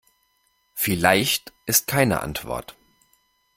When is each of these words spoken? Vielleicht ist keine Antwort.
Vielleicht 0.73 1.53
ist 1.67 1.85
keine 1.85 2.21
Antwort. 2.21 2.75